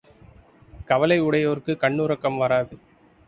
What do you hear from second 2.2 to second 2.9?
வராது.